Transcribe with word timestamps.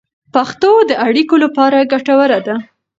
پښتو 0.33 0.71
د 0.89 0.91
اړیکو 1.07 1.35
لپاره 1.43 1.87
ګټوره 1.91 2.39
ده. 2.47 2.55